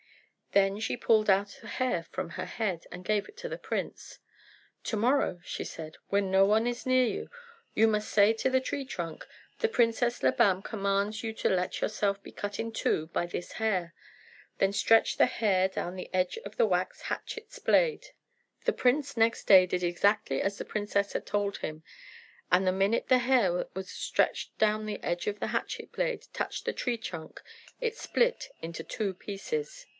Then 0.53 0.79
she 0.81 0.97
pulled 0.97 1.29
out 1.29 1.63
a 1.63 1.67
hair 1.67 2.03
from 2.11 2.31
her 2.31 2.43
head, 2.45 2.85
and 2.91 3.05
gave 3.05 3.29
it 3.29 3.37
to 3.37 3.47
the 3.47 3.57
prince. 3.57 4.19
"To 4.85 4.97
morrow," 4.97 5.39
she 5.45 5.63
said, 5.63 5.95
"when 6.09 6.29
no 6.29 6.43
one 6.43 6.67
is 6.67 6.85
near 6.87 7.05
you, 7.05 7.29
you 7.73 7.87
must 7.87 8.09
say 8.09 8.33
to 8.33 8.49
the 8.49 8.59
tree 8.59 8.83
trunk, 8.83 9.25
'The 9.59 9.69
Princess 9.69 10.23
Labam 10.23 10.61
commands 10.61 11.23
you 11.23 11.33
to 11.35 11.49
let 11.49 11.79
yourself 11.79 12.21
be 12.21 12.33
cut 12.33 12.59
in 12.59 12.73
two 12.73 13.07
by 13.13 13.27
this 13.27 13.53
hair.' 13.53 13.93
Then 14.57 14.73
stretch 14.73 15.15
the 15.15 15.27
hair 15.27 15.69
down 15.69 15.95
the 15.95 16.13
edge 16.13 16.37
of 16.45 16.57
the 16.57 16.65
wax 16.65 17.03
hatchet's 17.03 17.59
blade." 17.59 18.07
The 18.65 18.73
prince 18.73 19.15
next 19.15 19.45
day 19.45 19.65
did 19.65 19.83
exactly 19.83 20.41
as 20.41 20.57
the 20.57 20.65
princess 20.65 21.13
had 21.13 21.25
told 21.27 21.57
him; 21.59 21.83
and 22.51 22.67
the 22.67 22.73
minute 22.73 23.07
the 23.07 23.19
hair 23.19 23.53
that 23.53 23.75
was 23.75 23.89
stretched 23.89 24.57
down 24.57 24.85
the 24.85 25.01
edge 25.01 25.27
of 25.27 25.39
the 25.39 25.47
hatchet 25.55 25.93
blade 25.93 26.25
touched 26.33 26.65
the 26.65 26.73
tree 26.73 26.97
trunk 26.97 27.41
it 27.79 27.95
split 27.95 28.49
into 28.61 28.83
two 28.83 29.13
pieces. 29.13 29.85